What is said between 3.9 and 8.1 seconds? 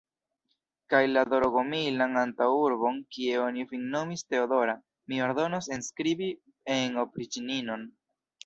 nomis Teodora, mi ordonos enskribi en opriĉninon!